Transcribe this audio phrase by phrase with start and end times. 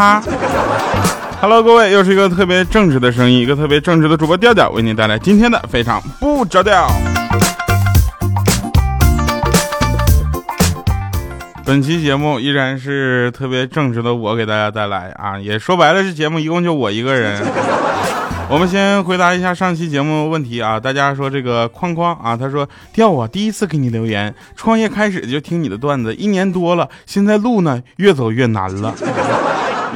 [0.00, 0.22] 哈
[1.42, 6.90] ！Hello，各位，又是一个特别正直的声音，一个特别正直的主播调调，为您带来今天的非常不着调。
[11.66, 17.38] 本期节目依然是特别正直的我给大家带来啊，也说白了，这节目一共就我一个人。
[18.48, 28.94] 我们先回答一下上期节目问题啊，大家说这个框框啊，他说调啊，第一次给你留言，创业开始就听你的段子，一年多了，现在路呢越走越难了，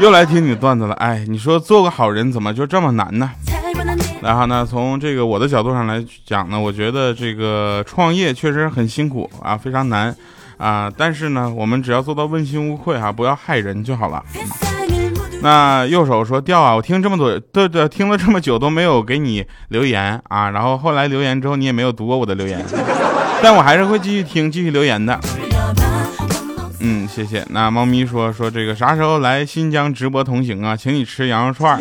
[0.01, 3.31] 又来听你段子了，哎，你说做个好人怎么就这么难呢？
[4.21, 10.15] 然后呢，从这个我的角度上来讲呢，我觉得这个创业确实很辛苦啊，非常难
[10.57, 14.23] 啊，但是呢，我们只要做到问心无愧哈，不要害人就好了。
[15.43, 22.65] 那右手说掉啊，我听这么多，对对，听了这么久都没有给你留言啊，然后后来留言之后你也没有读过我的留言，
[23.43, 25.21] 但我还是会继续听，继续留言的。
[26.87, 27.43] 嗯，谢谢。
[27.49, 30.77] 那猫咪说说这个啥时候来新疆直播同行啊？
[30.77, 31.81] 请你吃羊肉串。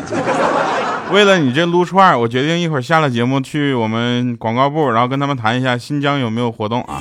[1.12, 6.98] 为了你这撸串，我决定一会儿下了节目去我们广告部，然后跟他们谈一下新疆有没有活动啊。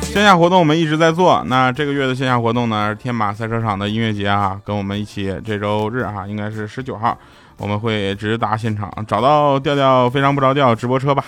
[0.00, 7.16] 线下活动我们一直在做，那这个月的线下活动呢，天马赛车场的音乐节啊，跟我们一起这周日哈，应该是十九号，
[7.58, 11.26] 我们会直达现场，找到调调非常不着调直播车吧，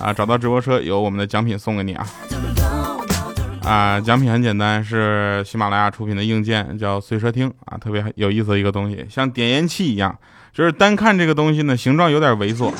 [0.00, 2.06] 啊，找到直播车有我们的奖品送给你啊，
[3.70, 10.12] 啊，奖品很简单，是喜马拉雅出品的硬件，叫随车听啊，特别有意思的一个东西，像点烟器一样，
[10.52, 12.72] 就是单看这个东西呢，形状有点猥琐。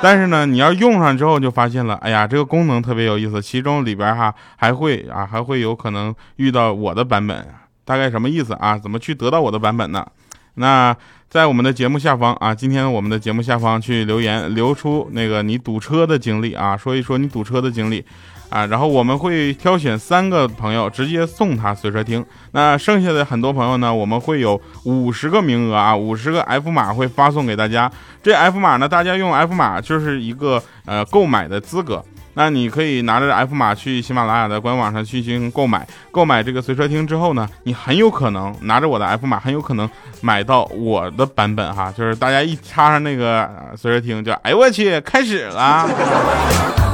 [0.00, 3.42] 但是呢，你要用上之后就发现了，哎呀，这个功能特别有意思。
[3.42, 7.46] 其中里边哈还会啊，还会有可能遇到我的版本，
[7.84, 8.78] 大概什么意思啊？
[8.78, 10.06] 怎么去得到我的版本呢？
[10.54, 10.96] 那
[11.28, 18.02] 在我们的节目下方啊，今天我们的节目下方去留言，留出那个你堵车的经历啊，说一说你堵车的经历。
[18.48, 22.24] 啊，然后我们会挑选三个朋友，直接送他随车听。
[22.52, 27.90] 那剩下的很多朋友呢，我们会有五十个名额啊，五十个 F 码会发送给大家。
[28.22, 32.02] 这 F 码呢，大家用 F 码就是一个呃购买的资格。
[32.38, 35.86] 那你可以拿着 F 码去喜马拉雅的官网上进行购买。
[36.10, 39.88] 购买这个随车听之后呢，你很有可能拿着我的 F 码，很有可能
[40.20, 41.90] 买到我的版本哈。
[41.96, 46.85] 就是大家一插上那个随车听，就哎我去，开始了。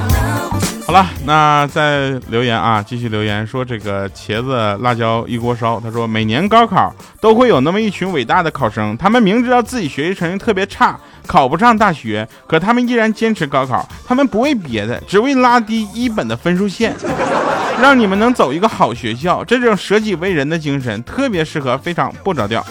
[0.86, 5.80] 好了，那再留言啊，继续留言说这个茄子辣椒一锅烧。
[5.80, 13.88] 他说每年高考都会有那么一群伟大的考生，他们明知道自己学习成绩特别差，考不上大学，可他们依然坚持高考。
[14.04, 16.94] 他们不为别的，只为拉低一本的分数线，
[17.80, 19.44] 让你们能走一个好学校。
[19.44, 22.62] 这种舍己为人的精神特别适合非常不着调。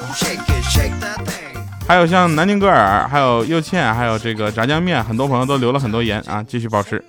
[1.88, 7.04] 还有像南丁格尔，还有右倩，还有这个炸酱面，很多朋友都留了很多言啊，继续保持。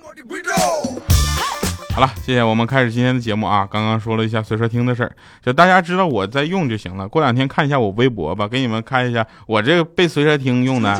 [1.93, 3.67] 好了，谢谢我们开始今天的节目啊。
[3.69, 5.11] 刚刚说了一下随车听的事儿，
[5.43, 7.07] 就大家知道我在用就行了。
[7.07, 10.91] 过两天看一下我微博吧，给你们看一下我这个被随车听用的。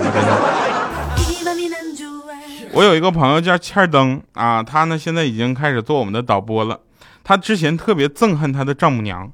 [2.74, 6.80] 我有一个朋友叫欠灯啊，他呢现在已经开始做我们的导播了。
[7.24, 9.32] 他之前特别憎恨他的丈母娘。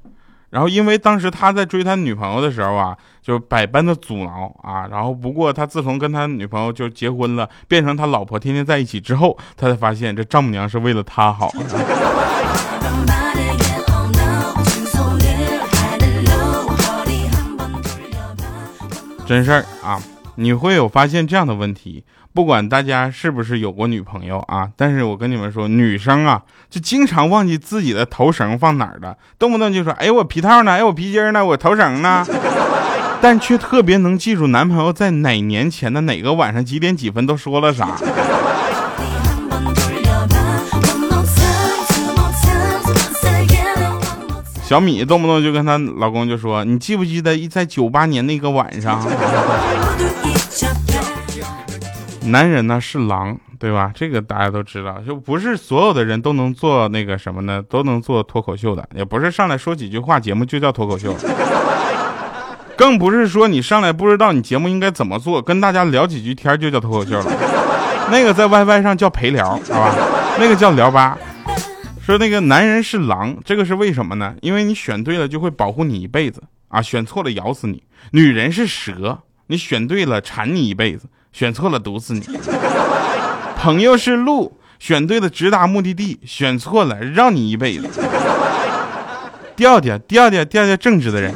[0.50, 4.86] 然后，因为当时他在追他女朋友的时候啊，就百般的阻挠啊。
[4.90, 11.50] 然后，不过他自从跟他女朋友就结婚了，变成他老婆，天天在一起之后，他才发现这丈母娘是为了他好。
[19.24, 20.02] 真事儿啊，
[20.34, 22.02] 你会有发现这样的问题。
[22.32, 30.72] 不管大家是不是有过女朋友啊，但是我跟你们说，女生啊，就经常忘记自己的头绳放哪儿了，动不动就说，哎，我皮套呢？
[30.72, 31.44] 哎，我皮筋呢？
[31.44, 32.24] 我头绳呢？
[33.20, 37.96] 但却特别能记住男朋友在哪年前的哪个晚上几点几分都说了啥。
[44.62, 49.04] 小米动不动就跟她老公就说，你记不记得在九八年那个晚上？
[52.30, 53.92] 男人呢是狼，对吧？
[53.94, 57.62] 这个大家都知道，就不是所有的人都能做那个什么呢？
[57.68, 61.14] 都能做脱口秀的，也不是上来说几句话节目就叫脱口秀，
[62.76, 67.26] 更不是说你上来不知道你节目应该怎么做，跟大家聊几句天就叫脱口秀了。
[68.10, 69.94] 那个在 YY 上叫陪聊，好吧？
[70.38, 71.16] 那个叫聊吧。
[72.00, 74.34] 说那个男人是狼，这个是为什么呢？
[74.40, 77.82] 因为你选对了就会保护你一辈子啊，选错了咬死你。
[78.12, 82.22] 女人是蛇，你选对了缠你一辈子，选错了毒死你。
[83.56, 87.88] 朋友是路，选对了直达目的地，选错了让你一辈子。
[89.56, 91.34] 调调调调调调正直的人。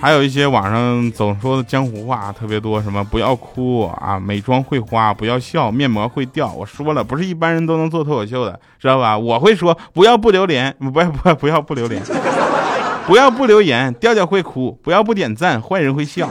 [0.00, 6.52] 还有一些网上总说的江湖话特别多，什么不要哭啊，美妆会花，不要笑，面膜会掉。
[6.52, 9.18] 我说了，不是一般人都能做脱口秀的，知道吧？
[9.18, 12.00] 我会说，不要不留言，不不不要不留言，
[13.08, 16.28] 不要不留言，调调会哭，不要不点赞，坏人会笑。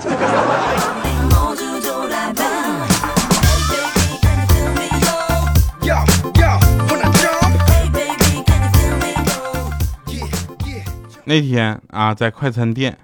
[11.25, 12.95] 那天啊，在快餐店。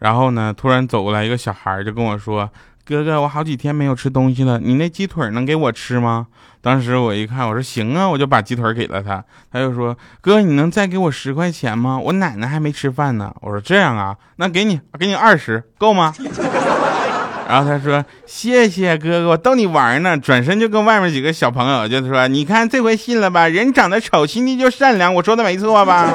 [0.00, 0.52] 然后呢？
[0.54, 2.50] 突然走过来一个小孩，就跟我说
[2.86, 6.26] ：“哥哥，我好几天没有吃东西了，你那鸡腿能给我吃吗？”
[6.60, 9.22] 当时我一看，我说：“行啊，我就把鸡腿给了他。”
[9.52, 11.98] 他就说：“哥，你能再给我十块钱吗？
[11.98, 16.14] 我奶奶还没吃饭呢。”我说：“这样啊，那给你，给你二十，够吗？”
[17.46, 23.46] 然后他说：“谢谢哥哥，我逗你玩呢。”转身就跟外面几个小朋友就说：“你看这回信了吧？
[23.46, 26.10] 人长得丑，心地就善良，我说的没错吧？”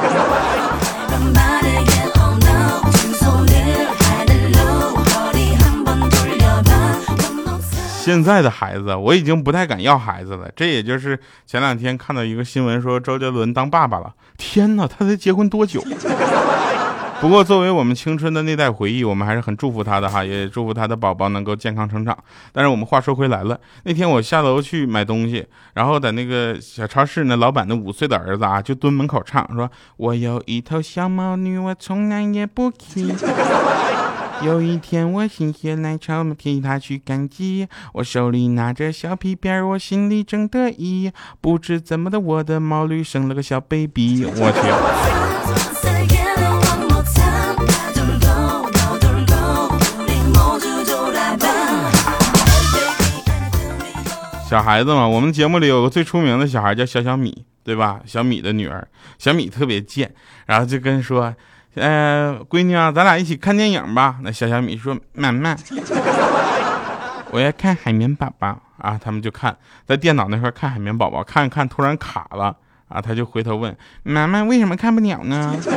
[8.10, 10.50] 现在的孩子，我已经不太敢要孩子了。
[10.56, 14.12] 这也就是前两天看到一个新闻，说周杰伦当爸爸了。
[14.36, 15.80] 天哪，他才结婚多久？
[17.22, 22.18] 不过作为我们青春的那代回忆，我们还是很祝福他的哈，也祝福他的宝宝能够健康成长。
[22.52, 25.46] 但是我们话说回来了，那天我下楼去买东西，
[25.76, 33.14] 然后在那个小超市呢，老板的五岁的儿子啊，就蹲门口唱，说我有一头小毛驴，我从来也不 骑。
[34.46, 41.12] 有一天我心血来潮替他去赶集，我手里拿着小皮鞭，我心里正得意。
[41.42, 44.60] 不知怎么的，我的毛驴生了个小 baby，我去。
[54.50, 58.00] 小孩子嘛，我们节目里有个最出名的小孩叫小小米，对吧？
[58.06, 58.88] 小米的女儿，
[59.18, 60.14] 小米特别贱，
[60.46, 61.36] 然后就跟说。
[61.76, 64.18] 呃，闺女啊，咱俩一起看电影吧。
[64.22, 65.56] 那小小米说：“妈妈，
[67.32, 69.56] 我要看海绵宝宝啊。”他们就看
[69.88, 72.56] 在电脑那块看海绵宝宝，看看突然卡了
[72.90, 73.74] 啊，他就回头问
[74.04, 75.56] 妈妈：“为什么看不了呢？”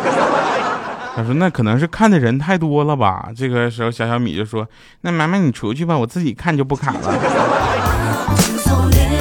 [1.15, 4.67] 他说：“那可能是看的人太多了吧。”这个时候小小米就说
[5.03, 7.13] ：“那妈妈你出去吧，我自己看就不卡了。”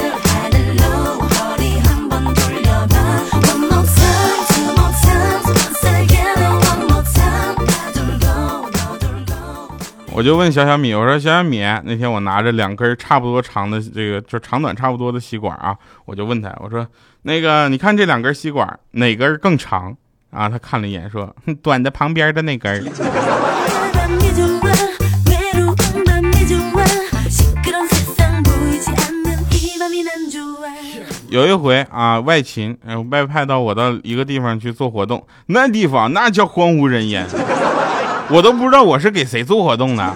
[10.14, 15.74] 我就问小小米，我说小小米，那天我拿着两根差不多长的这个，就长短差不多的吸管啊，
[16.04, 16.86] 我就问他，我说
[17.22, 19.96] 那个你看这两根吸管哪根更长
[20.30, 20.50] 啊？
[20.50, 22.84] 他看了一眼说，短的旁边的那根。
[31.30, 32.76] 有一回啊，外勤
[33.10, 37.26] 外派到我到一个地方去做活动，那地方那叫荒无人烟。
[38.28, 40.14] 我都不知道我是给谁做活动的，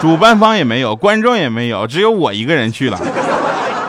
[0.00, 2.98] 主办方也没有，观众也没有，只有我一个人去了。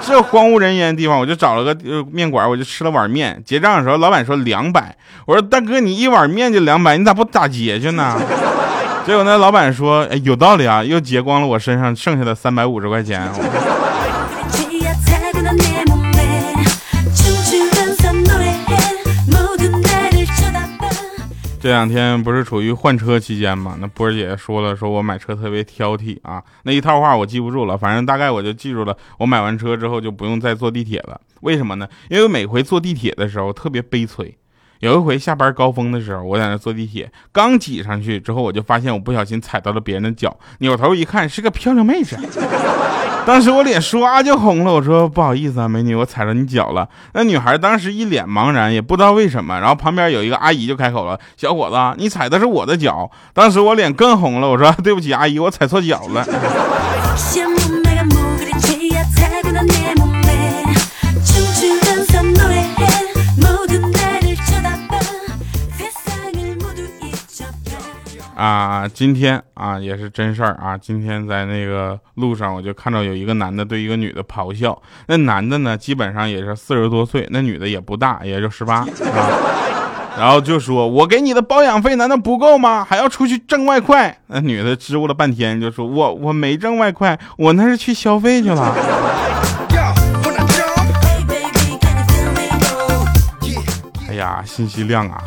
[0.01, 3.41] 这荒无人烟的地方，我就找了个面馆，我就吃了碗面。
[3.45, 8.15] 结账的时候，老板说两百，我说大哥，你一碗面就两百，你咋不打结去呢？
[9.05, 13.29] 结果那老板说，哎，有道理啊，又结光了我身上剩下的三百五十块钱。
[21.67, 23.75] 这两天不是处于换车期间嘛？
[23.81, 26.41] 那波儿姐说了，说我买车特别挑剔啊。
[26.63, 28.95] 那一套话我记不住了，反正大概我就记住了。
[29.17, 31.19] 我买完车之后就不用再坐地铁了。
[31.41, 31.85] 为什么呢？
[32.09, 34.33] 因为每回坐地铁的时候特别悲催。
[34.79, 42.17] 有一回下班高峰的时候，我在那坐地铁，刚挤上去之后，我就发现我不小心踩到了别人的脚，扭头一看是个漂亮妹子。
[43.27, 46.87] 当时我脸唰就红了，我说不好意思啊，美女，我踩着你脚了。
[47.11, 49.59] 那女孩当时一脸茫然，也不知道为什么。
[49.59, 56.25] 然后旁边有一个阿姨就开口了：“小伙子，你踩的是我的脚。”当时我脸更红了，我说对不起阿姨，我踩错脚了。
[68.37, 70.77] 啊，今天啊也是真事儿啊！
[70.77, 74.79] 今天在那个路上，我就看到有一个男的对一个女的咆哮。
[75.07, 78.87] 那男的呢，基本上也是四十多岁，那女的也不大，也就十八啊。
[80.19, 82.85] 然后就说：“我给你的保养费难道不够吗？
[82.87, 88.75] 还要出去挣外快？”那女的支吾了半天，就说：“我我没挣外快，我那是去消费去了。
[94.09, 95.23] ”哎呀，信息量啊，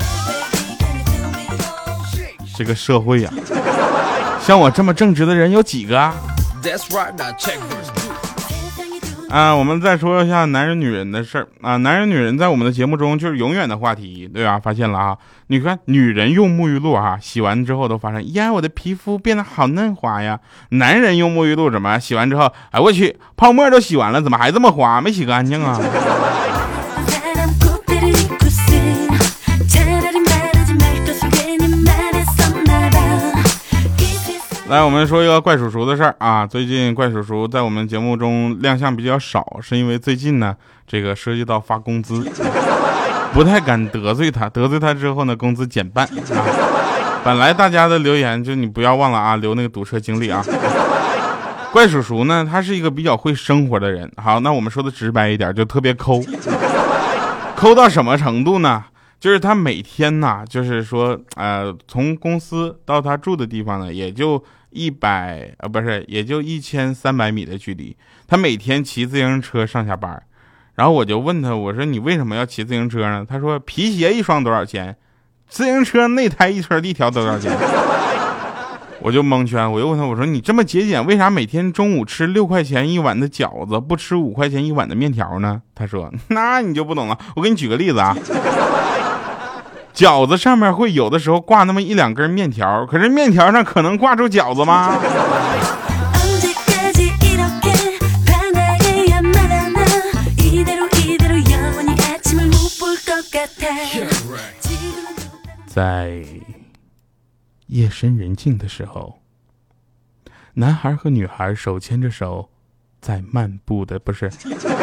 [2.60, 3.30] 这个社会呀，
[4.38, 6.14] 像我这么正直的人有几个啊？
[9.30, 11.78] 啊，我们再说一下男人女人的事儿啊。
[11.78, 14.58] 男人女人在我们的节目中就是永远的话题，对吧？
[14.58, 20.38] 发现了啊，你看女人用沐浴露啊，洗完之后都发现，呀，我的皮肤变得好嫩滑呀。
[20.72, 25.00] 男人用沐浴露怎么洗完之后，哎，我去，泡沫都洗完了，怎么还这么滑？
[25.00, 25.80] 没洗干净啊？
[34.70, 36.46] 来，我们说一个怪叔叔的事儿啊。
[36.46, 40.54] 最近怪叔叔在我们节目中亮相比较少，是因为最近呢，
[40.86, 42.24] 这个涉及到发工资，
[43.34, 44.48] 不太敢得罪他。
[44.48, 47.20] 得罪他之后呢，工资减半啊。
[47.24, 50.40] 本来大家的留言就你不要忘了啊，留那个堵车经历啊。
[51.72, 54.08] 怪叔叔呢，他是一个比较会生活的人。
[54.18, 56.22] 好，那我们说的直白一点，就特别抠，
[57.56, 58.84] 抠到什么程度呢？
[59.18, 64.40] 就是他每天呢，就是说，呃，从公司到他住的地方呢，也就。
[64.70, 67.96] 一百啊，不是，也就一千三百米的距离。
[68.26, 70.22] 他每天骑自行车上下班，
[70.74, 73.26] 然后我就问他，我说你为什么要骑自行车呢？
[73.28, 74.96] 他说皮鞋一双多少钱？
[75.48, 77.50] 自行车内胎一车一条多少钱？
[79.02, 85.62] 我就蒙圈，我又问他，我说你这么节俭，为啥每天中午吃六块钱一碗的饺子，不吃五块钱一碗的面条呢？
[85.74, 88.16] 他说那你就不懂了，我给你举个例子啊。
[89.92, 94.98] 饺子上面会有的时候挂那么一两根面条，可是面条上可能挂住饺子吗？
[105.66, 106.24] 在
[107.66, 109.20] 夜深人静的时候，
[110.54, 112.48] 男孩和女孩手牵着手，
[113.00, 114.30] 在漫步的不是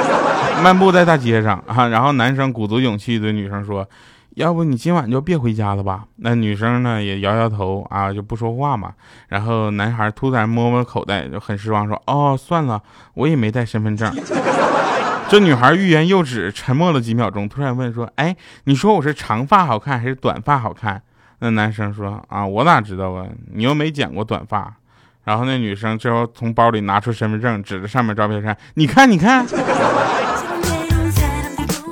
[0.61, 3.89] 漫步在大街上啊，然后男生鼓足勇气对女生说。
[4.37, 6.05] 要不你今晚就别回家了吧？
[6.17, 8.93] 那女生呢也摇摇头啊，就不说话嘛。
[9.29, 12.79] 然后男孩突然摸摸口袋，就很失望说：“哦，算了，
[13.15, 14.13] 我也没带身份证。
[15.27, 21.01] ”这女孩欲言又止，沉默了几秒钟，突然问说：“哎，你说我是长发好看还是短发好看？”
[21.41, 23.25] 那男生说：“啊，我哪知道啊？
[23.53, 24.71] 你又没剪过短发。”
[25.25, 29.43] 然后那女生最后从包里拿出身份证，指着上面照片说：“你看，你看。”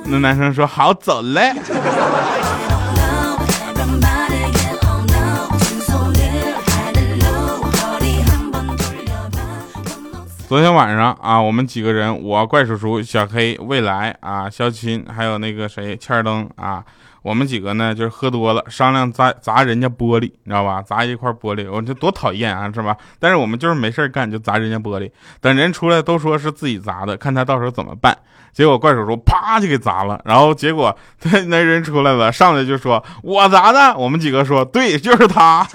[0.08, 1.52] 那男生说：“好，走嘞。”
[10.48, 16.84] 昨天晚上啊，我们几个人，我怪叔叔、小黑、未来啊、肖钦，还有那个谁欠儿灯啊，
[17.26, 20.80] 我们几个呢就是喝多了，商量砸砸人家玻璃，你知道吧？
[20.80, 22.96] 砸一块玻璃，我这多讨厌啊，是吧？
[23.18, 25.10] 但是我们就是没事干，就砸人家玻璃。
[25.40, 28.16] 等人出来都说是自己砸的，看他到时候怎么办。
[28.52, 33.96] 结果怪叔叔啪就给砸了，然后结果那 那人出来了，上来就说我砸的。
[33.98, 35.66] 我们几个说对，就是他。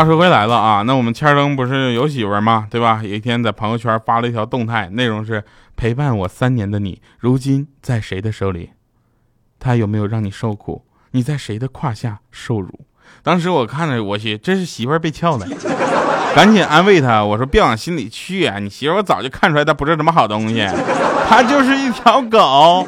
[0.00, 2.66] 话说回来了啊，那我们千灯不是有媳妇吗？
[2.70, 3.02] 对吧？
[3.04, 5.44] 有一天在朋友圈发了一条动态，内容是
[5.76, 8.70] 陪伴我三年的你，如今在谁的手里？
[9.58, 10.86] 他有没有让你受苦？
[11.10, 12.86] 你在谁的胯下受辱？
[13.22, 15.46] 当时我看着，我去，这是媳妇儿被撬了，
[16.34, 20.66] 赶紧安慰他，我说别往心里去啊，你媳妇儿我早就看出来她不是什么好东西，
[21.28, 22.86] 她就是一条狗，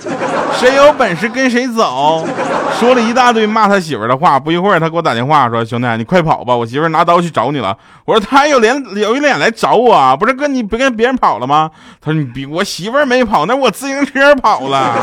[0.58, 2.26] 谁有本事跟谁走。
[2.80, 10.16] 说了一大堆骂他媳妇儿的话，不一会儿他给我打电话说：“兄弟，你快跑吧，我媳妇儿拿刀去找你了。”我说：“他有脸有脸来找我？
[10.16, 11.70] 不是跟你不跟别人跑了吗？”
[12.02, 14.96] 他说：“你比我媳妇儿没跑，那我自行车跑了。”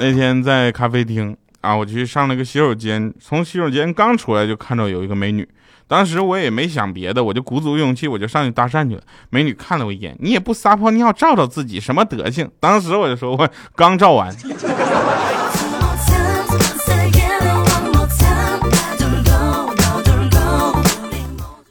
[0.00, 5.46] 那天在咖啡厅啊，我去上了个洗手间，从洗手间刚出来就看到有一个美女，
[5.88, 9.02] 当时我也没想别的，我就鼓足勇气，我就上去搭讪去了。
[9.30, 12.48] 美女看了我一眼，你也不撒泡尿照照自己，什么德行？
[12.60, 14.32] 当时我就说，我刚照完。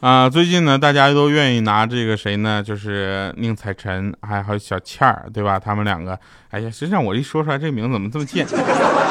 [0.07, 2.63] 啊，最近呢，大家都愿意拿这个谁呢？
[2.63, 5.59] 就是宁采臣，还有小倩儿，对吧？
[5.59, 6.17] 他们两个，
[6.49, 8.47] 哎呀，实际上我一说出来，这名字怎么这么贱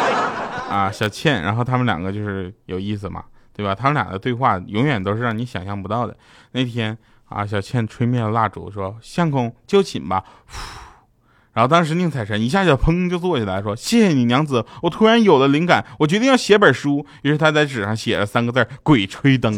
[0.70, 0.90] 啊？
[0.90, 3.74] 小倩，然后他们两个就是有意思嘛，对吧？
[3.74, 6.16] 他们俩的对话永远都是让你想象不到的。
[6.52, 6.96] 那天
[7.28, 10.24] 啊，小倩吹灭了蜡烛，说：“相公就寝吧。
[11.52, 19.52] ”然后当时宁采臣一下就砰就坐起来，说：“谢谢你娘子，我突然有了灵感，我决定要写本书。”于是他在纸上写了三个字：“鬼吹灯。”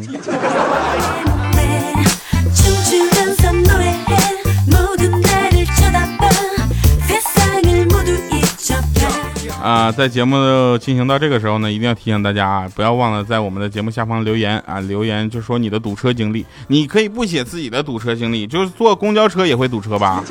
[9.88, 10.37] 啊，在节目
[10.76, 16.45] 进行到这个时候呢，一定要提醒大家啊，不要忘了在我们的节目下方留言啊，留言就说你的堵车经历。
[16.66, 20.23] 你可以不写自己的堵车经历，就是坐公交车也会堵车吧？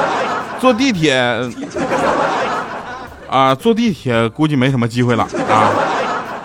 [0.58, 1.14] 坐地铁
[3.28, 5.70] 啊，坐地铁估计没什么机会了啊。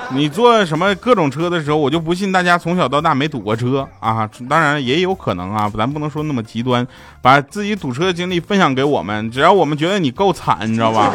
[0.09, 4.29] 你坐什么各种车的时候，我就不信大家从小到大没堵过车啊！
[4.49, 6.85] 当然也有可能啊，咱不能说那么极端，
[7.21, 11.13] 把自己堵车的经历分享给我们，只要我们觉得你够惨，你知道吧？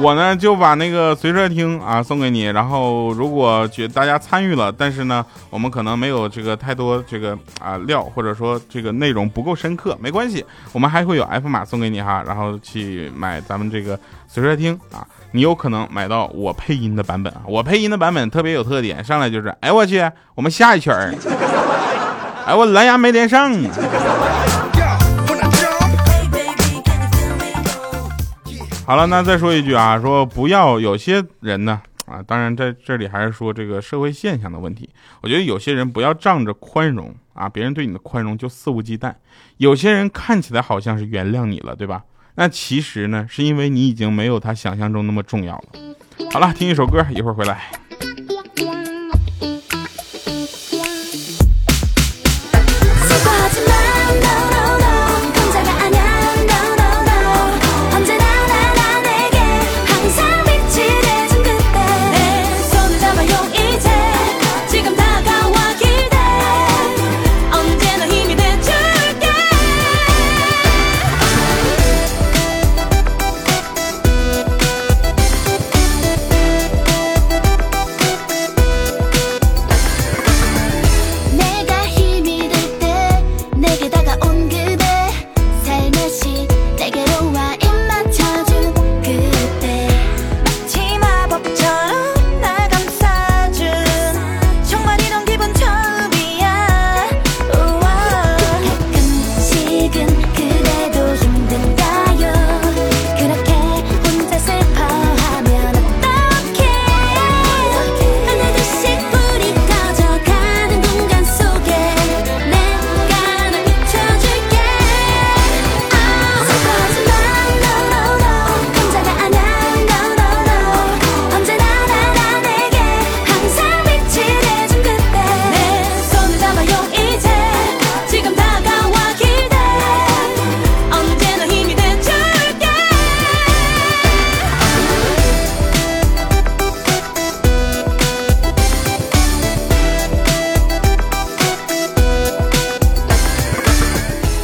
[0.00, 20.02] 我呢就把那个随车听啊送给你，然后如果觉大家参与了，但是呢我们可能没有这个太多这个啊料，或者说这个内容不够深刻，没关系，我们还会有 F 码送给你哈，然后去买咱们这个随车听啊，你有可能买到我配音的版本啊，我配音的版本特别有特点，上来就是哎我去，
[20.34, 21.14] 我们下一曲儿，
[22.46, 23.52] 哎我蓝牙没连上。
[28.92, 34.86] 好了，那再说一句啊，说不要有些人呢啊，当然在这里还是说这个社会现象的问题。
[35.22, 39.14] 我觉得有些人不要仗着宽容啊，别人对你的宽容就肆无忌惮。
[39.56, 42.04] 有些人看起来好像是原谅你了，对吧？
[42.34, 46.28] 那其实呢，是因为你已经没有他想象中那么重要了。
[46.30, 47.70] 好了，听一首歌，一会儿回来。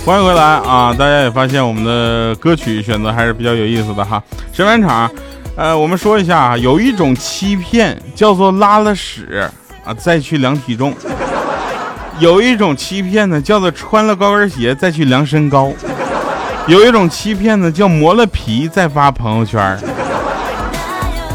[0.08, 0.94] 欢迎回来啊！
[0.98, 4.22] 大家也发现我们的歌曲选择还是比较有意思的哈。
[4.54, 5.10] 神返场，
[5.54, 9.46] 呃，我们说一下啊，有一种欺骗叫做拉了屎
[9.84, 10.94] 啊再去量体重，
[12.20, 15.70] 有一种欺骗呢叫做穿了高跟鞋再去量身高，
[16.66, 19.78] 有一种欺骗呢叫磨了皮再发朋友圈。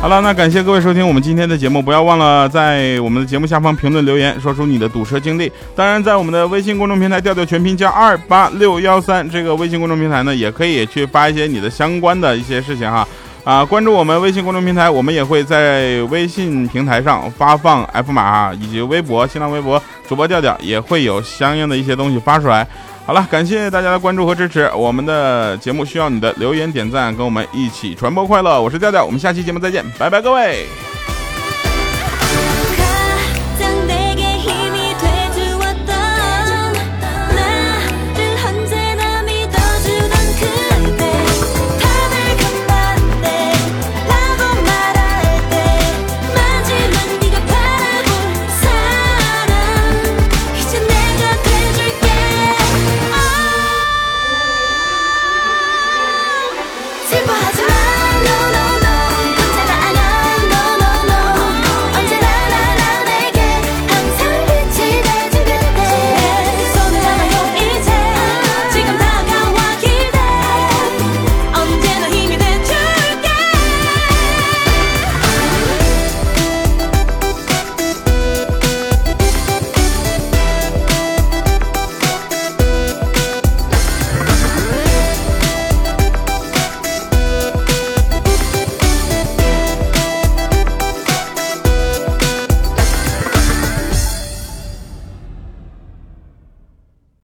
[0.03, 5.49] 好了，那感谢各位收听我们今天的节目，不要忘了在我们的节目下方评论留言，说出你的堵车经历。
[5.77, 13.07] 当然，在我们的微信公众平台调调全拼加二八六幺三这个微信公众平台呢，也可以去发一些你的相关的一些事情哈。
[13.45, 22.67] 啊，关注我们微信公众平台，我们也会在微信平台上发放 F 码，以及微博、新浪微博主播调调也会有相应的一些东西发出来。
[23.05, 28.61] 好了，感谢大家的关注和支持，我们的节目需要你的留言点赞，跟我们一起传播快乐。
[28.61, 30.65] 我是调调，我们下期节目再见，拜拜，各位。